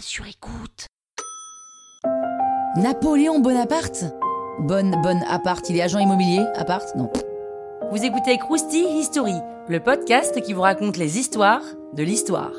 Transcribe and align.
sur 0.00 0.26
écoute. 0.26 0.86
Napoléon 2.76 3.38
Bonaparte? 3.38 4.04
Bonne, 4.60 4.96
bonne 5.02 5.22
appart, 5.28 5.68
il 5.68 5.76
est 5.76 5.82
agent 5.82 5.98
immobilier 5.98 6.42
Appart 6.56 6.94
Non. 6.96 7.10
Vous 7.90 8.02
écoutez 8.02 8.38
Krusty 8.38 8.84
History, 8.98 9.34
le 9.68 9.80
podcast 9.80 10.40
qui 10.40 10.52
vous 10.52 10.62
raconte 10.62 10.96
les 10.96 11.18
histoires 11.18 11.62
de 11.92 12.02
l'histoire. 12.02 12.52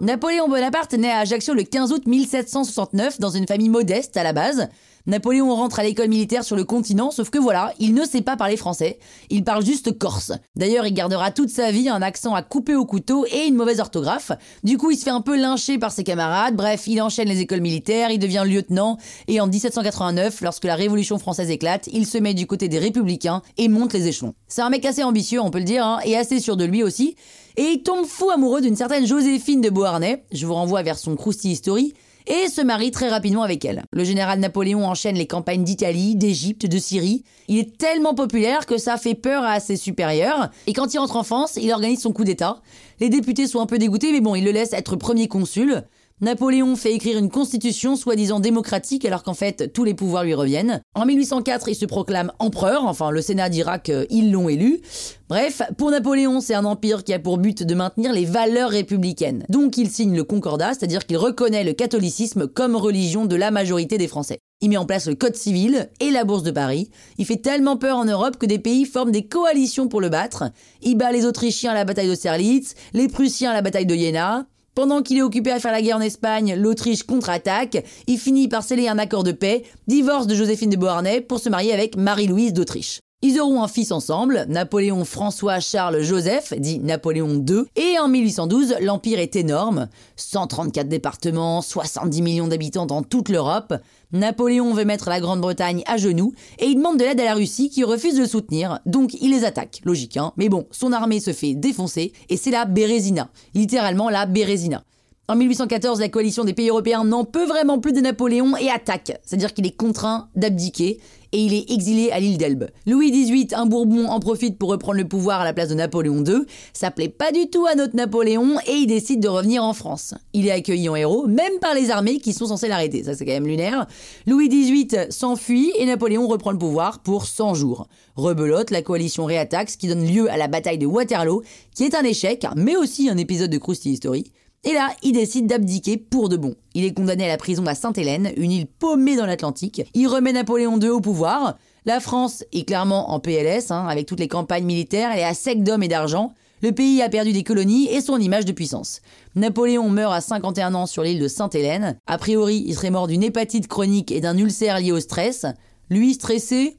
Napoléon 0.00 0.48
Bonaparte 0.48 0.92
naît 0.92 1.10
à 1.10 1.18
Ajaccio 1.20 1.54
le 1.54 1.64
15 1.64 1.92
août 1.92 2.06
1769 2.06 3.18
dans 3.18 3.30
une 3.30 3.46
famille 3.46 3.68
modeste 3.68 4.16
à 4.16 4.22
la 4.22 4.32
base. 4.32 4.68
Napoléon 5.06 5.54
rentre 5.54 5.80
à 5.80 5.82
l'école 5.82 6.08
militaire 6.08 6.44
sur 6.44 6.56
le 6.56 6.64
continent, 6.64 7.10
sauf 7.10 7.30
que 7.30 7.38
voilà, 7.38 7.72
il 7.78 7.94
ne 7.94 8.04
sait 8.04 8.20
pas 8.20 8.36
parler 8.36 8.56
français, 8.56 8.98
il 9.30 9.44
parle 9.44 9.64
juste 9.64 9.96
corse. 9.98 10.32
D'ailleurs, 10.56 10.86
il 10.86 10.94
gardera 10.94 11.30
toute 11.30 11.50
sa 11.50 11.70
vie 11.70 11.88
un 11.88 12.02
accent 12.02 12.34
à 12.34 12.42
couper 12.42 12.74
au 12.74 12.84
couteau 12.84 13.24
et 13.26 13.46
une 13.46 13.54
mauvaise 13.54 13.80
orthographe. 13.80 14.32
Du 14.64 14.76
coup, 14.76 14.90
il 14.90 14.96
se 14.96 15.04
fait 15.04 15.10
un 15.10 15.20
peu 15.20 15.38
lyncher 15.38 15.78
par 15.78 15.92
ses 15.92 16.04
camarades, 16.04 16.56
bref, 16.56 16.86
il 16.86 17.00
enchaîne 17.00 17.28
les 17.28 17.40
écoles 17.40 17.60
militaires, 17.60 18.10
il 18.10 18.18
devient 18.18 18.44
lieutenant, 18.46 18.98
et 19.28 19.40
en 19.40 19.46
1789, 19.46 20.40
lorsque 20.42 20.64
la 20.64 20.74
Révolution 20.74 21.18
française 21.18 21.50
éclate, 21.50 21.88
il 21.92 22.06
se 22.06 22.18
met 22.18 22.34
du 22.34 22.46
côté 22.46 22.68
des 22.68 22.78
républicains 22.78 23.42
et 23.56 23.68
monte 23.68 23.92
les 23.92 24.08
échelons. 24.08 24.34
C'est 24.46 24.62
un 24.62 24.70
mec 24.70 24.84
assez 24.84 25.02
ambitieux, 25.02 25.40
on 25.40 25.50
peut 25.50 25.58
le 25.58 25.64
dire, 25.64 25.86
hein, 25.86 26.00
et 26.04 26.16
assez 26.16 26.40
sûr 26.40 26.56
de 26.56 26.64
lui 26.64 26.82
aussi, 26.82 27.16
et 27.56 27.72
il 27.72 27.82
tombe 27.82 28.06
fou 28.06 28.30
amoureux 28.30 28.60
d'une 28.60 28.76
certaine 28.76 29.06
Joséphine 29.06 29.60
de 29.60 29.70
Beauharnais, 29.70 30.24
je 30.32 30.46
vous 30.46 30.54
renvoie 30.54 30.82
vers 30.82 30.98
son 30.98 31.16
crousty 31.16 31.50
history, 31.50 31.94
et 32.28 32.48
se 32.48 32.60
marie 32.60 32.90
très 32.90 33.08
rapidement 33.08 33.42
avec 33.42 33.64
elle. 33.64 33.84
Le 33.92 34.04
général 34.04 34.38
Napoléon 34.38 34.86
enchaîne 34.86 35.16
les 35.16 35.26
campagnes 35.26 35.64
d'Italie, 35.64 36.14
d'Égypte, 36.14 36.66
de 36.66 36.78
Syrie. 36.78 37.24
Il 37.48 37.58
est 37.58 37.76
tellement 37.78 38.14
populaire 38.14 38.66
que 38.66 38.78
ça 38.78 38.96
fait 38.98 39.14
peur 39.14 39.44
à 39.44 39.60
ses 39.60 39.76
supérieurs. 39.76 40.50
Et 40.66 40.74
quand 40.74 40.92
il 40.92 40.98
rentre 40.98 41.16
en 41.16 41.24
France, 41.24 41.58
il 41.60 41.72
organise 41.72 42.02
son 42.02 42.12
coup 42.12 42.24
d'État. 42.24 42.60
Les 43.00 43.08
députés 43.08 43.46
sont 43.46 43.60
un 43.60 43.66
peu 43.66 43.78
dégoûtés, 43.78 44.12
mais 44.12 44.20
bon, 44.20 44.34
il 44.34 44.44
le 44.44 44.50
laisse 44.50 44.72
être 44.72 44.96
premier 44.96 45.28
consul. 45.28 45.82
Napoléon 46.20 46.74
fait 46.74 46.94
écrire 46.94 47.16
une 47.16 47.30
constitution 47.30 47.94
soi-disant 47.94 48.40
démocratique 48.40 49.04
alors 49.04 49.22
qu'en 49.22 49.34
fait 49.34 49.72
tous 49.72 49.84
les 49.84 49.94
pouvoirs 49.94 50.24
lui 50.24 50.34
reviennent. 50.34 50.82
En 50.96 51.06
1804, 51.06 51.68
il 51.68 51.76
se 51.76 51.86
proclame 51.86 52.32
empereur, 52.40 52.86
enfin 52.86 53.12
le 53.12 53.22
Sénat 53.22 53.48
dira 53.48 53.78
qu'ils 53.78 54.32
l'ont 54.32 54.48
élu. 54.48 54.80
Bref, 55.28 55.62
pour 55.76 55.92
Napoléon, 55.92 56.40
c'est 56.40 56.54
un 56.54 56.64
empire 56.64 57.04
qui 57.04 57.12
a 57.12 57.20
pour 57.20 57.38
but 57.38 57.62
de 57.62 57.74
maintenir 57.76 58.12
les 58.12 58.24
valeurs 58.24 58.70
républicaines. 58.70 59.44
Donc 59.48 59.76
il 59.76 59.90
signe 59.90 60.16
le 60.16 60.24
Concordat, 60.24 60.74
c'est-à-dire 60.74 61.06
qu'il 61.06 61.18
reconnaît 61.18 61.62
le 61.62 61.72
catholicisme 61.72 62.48
comme 62.48 62.74
religion 62.74 63.24
de 63.24 63.36
la 63.36 63.52
majorité 63.52 63.96
des 63.96 64.08
Français. 64.08 64.40
Il 64.60 64.70
met 64.70 64.76
en 64.76 64.86
place 64.86 65.06
le 65.06 65.14
Code 65.14 65.36
civil 65.36 65.88
et 66.00 66.10
la 66.10 66.24
Bourse 66.24 66.42
de 66.42 66.50
Paris. 66.50 66.90
Il 67.18 67.26
fait 67.26 67.36
tellement 67.36 67.76
peur 67.76 67.96
en 67.96 68.04
Europe 68.04 68.38
que 68.38 68.46
des 68.46 68.58
pays 68.58 68.86
forment 68.86 69.12
des 69.12 69.26
coalitions 69.28 69.86
pour 69.86 70.00
le 70.00 70.08
battre. 70.08 70.50
Il 70.82 70.96
bat 70.96 71.12
les 71.12 71.26
Autrichiens 71.26 71.70
à 71.70 71.74
la 71.74 71.84
bataille 71.84 72.08
d'Austerlitz, 72.08 72.74
les 72.92 73.06
Prussiens 73.06 73.52
à 73.52 73.54
la 73.54 73.62
bataille 73.62 73.86
de 73.86 73.94
Jena. 73.94 74.46
Pendant 74.78 75.02
qu'il 75.02 75.18
est 75.18 75.22
occupé 75.22 75.50
à 75.50 75.58
faire 75.58 75.72
la 75.72 75.82
guerre 75.82 75.96
en 75.96 76.00
Espagne, 76.00 76.54
l'Autriche 76.54 77.02
contre-attaque. 77.02 77.84
Il 78.06 78.16
finit 78.16 78.46
par 78.46 78.62
sceller 78.62 78.86
un 78.86 78.96
accord 78.96 79.24
de 79.24 79.32
paix, 79.32 79.64
divorce 79.88 80.28
de 80.28 80.36
Joséphine 80.36 80.70
de 80.70 80.76
Beauharnais 80.76 81.20
pour 81.20 81.40
se 81.40 81.48
marier 81.48 81.72
avec 81.72 81.96
Marie-Louise 81.96 82.52
d'Autriche. 82.52 83.00
Ils 83.20 83.40
auront 83.40 83.64
un 83.64 83.68
fils 83.68 83.90
ensemble, 83.90 84.46
Napoléon 84.48 85.04
François 85.04 85.58
Charles 85.58 86.02
Joseph, 86.02 86.52
dit 86.56 86.78
Napoléon 86.78 87.44
II, 87.44 87.64
et 87.74 87.98
en 87.98 88.06
1812, 88.06 88.76
l'empire 88.80 89.18
est 89.18 89.34
énorme, 89.34 89.88
134 90.14 90.88
départements, 90.88 91.60
70 91.60 92.22
millions 92.22 92.46
d'habitants 92.46 92.86
dans 92.86 93.02
toute 93.02 93.28
l'Europe. 93.28 93.74
Napoléon 94.12 94.72
veut 94.72 94.84
mettre 94.84 95.08
la 95.08 95.18
Grande-Bretagne 95.18 95.82
à 95.86 95.96
genoux 95.96 96.32
et 96.60 96.66
il 96.66 96.76
demande 96.76 96.98
de 96.98 97.02
l'aide 97.02 97.20
à 97.20 97.24
la 97.24 97.34
Russie 97.34 97.70
qui 97.70 97.82
refuse 97.82 98.14
de 98.14 98.20
le 98.20 98.28
soutenir, 98.28 98.78
donc 98.86 99.14
il 99.20 99.32
les 99.32 99.44
attaque, 99.44 99.80
logique 99.84 100.16
hein. 100.16 100.32
Mais 100.36 100.48
bon, 100.48 100.68
son 100.70 100.92
armée 100.92 101.18
se 101.18 101.32
fait 101.32 101.56
défoncer 101.56 102.12
et 102.28 102.36
c'est 102.36 102.52
la 102.52 102.66
Bérésina, 102.66 103.30
littéralement 103.52 104.10
la 104.10 104.26
Bérésina. 104.26 104.84
En 105.30 105.36
1814, 105.36 106.00
la 106.00 106.08
coalition 106.08 106.42
des 106.42 106.54
pays 106.54 106.70
européens 106.70 107.04
n'en 107.04 107.26
peut 107.26 107.44
vraiment 107.44 107.78
plus 107.78 107.92
de 107.92 108.00
Napoléon 108.00 108.56
et 108.56 108.70
attaque, 108.70 109.12
c'est-à-dire 109.22 109.52
qu'il 109.52 109.66
est 109.66 109.76
contraint 109.76 110.30
d'abdiquer 110.36 111.00
et 111.32 111.38
il 111.38 111.52
est 111.52 111.70
exilé 111.70 112.10
à 112.12 112.18
l'île 112.18 112.38
d'Elbe. 112.38 112.68
Louis 112.86 113.10
XVIII, 113.10 113.48
un 113.52 113.66
Bourbon, 113.66 114.06
en 114.06 114.20
profite 114.20 114.56
pour 114.56 114.70
reprendre 114.70 114.96
le 114.96 115.06
pouvoir 115.06 115.42
à 115.42 115.44
la 115.44 115.52
place 115.52 115.68
de 115.68 115.74
Napoléon 115.74 116.24
II. 116.24 116.46
Ça 116.72 116.90
plaît 116.90 117.10
pas 117.10 117.30
du 117.30 117.50
tout 117.50 117.66
à 117.66 117.74
notre 117.74 117.94
Napoléon 117.94 118.58
et 118.66 118.72
il 118.72 118.86
décide 118.86 119.20
de 119.20 119.28
revenir 119.28 119.62
en 119.62 119.74
France. 119.74 120.14
Il 120.32 120.46
est 120.46 120.50
accueilli 120.50 120.88
en 120.88 120.96
héros, 120.96 121.26
même 121.26 121.58
par 121.60 121.74
les 121.74 121.90
armées 121.90 122.20
qui 122.20 122.32
sont 122.32 122.46
censées 122.46 122.68
l'arrêter. 122.68 123.04
Ça, 123.04 123.14
c'est 123.14 123.26
quand 123.26 123.32
même 123.32 123.46
lunaire. 123.46 123.86
Louis 124.26 124.48
XVIII 124.48 125.12
s'enfuit 125.12 125.70
et 125.76 125.84
Napoléon 125.84 126.26
reprend 126.26 126.52
le 126.52 126.58
pouvoir 126.58 127.00
pour 127.00 127.26
100 127.26 127.52
jours. 127.52 127.86
Rebelote, 128.16 128.70
la 128.70 128.80
coalition 128.80 129.26
réattaque, 129.26 129.68
ce 129.68 129.76
qui 129.76 129.88
donne 129.88 130.06
lieu 130.06 130.30
à 130.30 130.38
la 130.38 130.48
bataille 130.48 130.78
de 130.78 130.86
Waterloo, 130.86 131.42
qui 131.74 131.84
est 131.84 131.94
un 131.94 132.04
échec, 132.04 132.46
mais 132.56 132.76
aussi 132.76 133.10
un 133.10 133.18
épisode 133.18 133.50
de 133.50 133.58
Krusty 133.58 133.90
History. 133.90 134.32
Et 134.64 134.72
là, 134.72 134.90
il 135.02 135.12
décide 135.12 135.46
d'abdiquer 135.46 135.96
pour 135.96 136.28
de 136.28 136.36
bon. 136.36 136.54
Il 136.74 136.84
est 136.84 136.92
condamné 136.92 137.24
à 137.24 137.28
la 137.28 137.36
prison 137.36 137.66
à 137.66 137.74
Sainte-Hélène, 137.74 138.32
une 138.36 138.50
île 138.50 138.66
paumée 138.66 139.16
dans 139.16 139.26
l'Atlantique. 139.26 139.82
Il 139.94 140.08
remet 140.08 140.32
Napoléon 140.32 140.78
II 140.80 140.88
au 140.88 141.00
pouvoir. 141.00 141.56
La 141.86 142.00
France 142.00 142.44
est 142.52 142.64
clairement 142.64 143.12
en 143.12 143.20
PLS, 143.20 143.70
hein, 143.70 143.86
avec 143.86 144.06
toutes 144.06 144.20
les 144.20 144.28
campagnes 144.28 144.64
militaires, 144.64 145.10
elle 145.12 145.20
est 145.20 145.24
à 145.24 145.34
sec 145.34 145.62
d'hommes 145.62 145.84
et 145.84 145.88
d'argent. 145.88 146.34
Le 146.60 146.72
pays 146.72 147.00
a 147.02 147.08
perdu 147.08 147.32
des 147.32 147.44
colonies 147.44 147.88
et 147.88 148.00
son 148.00 148.18
image 148.18 148.44
de 148.44 148.52
puissance. 148.52 149.00
Napoléon 149.36 149.88
meurt 149.88 150.12
à 150.12 150.20
51 150.20 150.74
ans 150.74 150.86
sur 150.86 151.04
l'île 151.04 151.20
de 151.20 151.28
Sainte-Hélène. 151.28 151.96
A 152.06 152.18
priori, 152.18 152.64
il 152.66 152.74
serait 152.74 152.90
mort 152.90 153.06
d'une 153.06 153.22
hépatite 153.22 153.68
chronique 153.68 154.10
et 154.10 154.20
d'un 154.20 154.36
ulcère 154.36 154.80
lié 154.80 154.90
au 154.90 154.98
stress. 154.98 155.46
Lui, 155.88 156.14
stressé, 156.14 156.76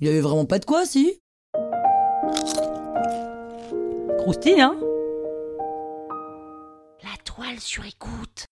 il 0.00 0.08
avait 0.08 0.20
vraiment 0.20 0.44
pas 0.44 0.60
de 0.60 0.64
quoi, 0.64 0.86
si 0.86 1.14
Croustille, 4.18 4.60
hein 4.60 4.76
Toile 7.40 7.58
sur 7.58 7.86
écoute. 7.86 8.44